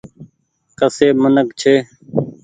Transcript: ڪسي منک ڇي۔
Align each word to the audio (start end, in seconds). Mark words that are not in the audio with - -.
ڪسي 0.79 1.07
منک 1.21 1.47
ڇي۔ 1.59 1.75